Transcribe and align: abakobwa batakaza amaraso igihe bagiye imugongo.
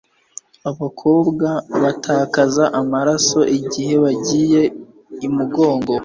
abakobwa 0.69 1.47
batakaza 1.81 2.63
amaraso 2.81 3.39
igihe 3.57 3.93
bagiye 4.03 4.61
imugongo. 5.27 5.93